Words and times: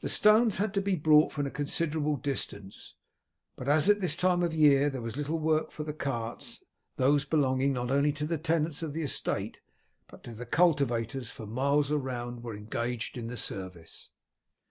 The 0.00 0.08
stones 0.08 0.56
had 0.56 0.72
to 0.72 0.80
be 0.80 0.96
brought 0.96 1.30
from 1.30 1.46
a 1.46 1.50
considerable 1.50 2.16
distance, 2.16 2.94
but 3.54 3.68
as 3.68 3.90
at 3.90 4.00
this 4.00 4.16
time 4.16 4.42
of 4.42 4.54
year 4.54 4.88
there 4.88 5.02
was 5.02 5.18
little 5.18 5.38
work 5.38 5.70
for 5.70 5.84
the 5.84 5.92
carts, 5.92 6.64
those 6.96 7.26
belonging 7.26 7.74
not 7.74 7.90
only 7.90 8.12
to 8.12 8.24
the 8.26 8.38
tenants 8.38 8.82
of 8.82 8.94
the 8.94 9.02
estate, 9.02 9.60
but 10.06 10.24
to 10.24 10.32
the 10.32 10.46
cultivators 10.46 11.30
for 11.30 11.46
miles 11.46 11.90
round 11.92 12.42
were 12.42 12.56
engaged 12.56 13.18
in 13.18 13.26
the 13.26 13.36
service. 13.36 14.10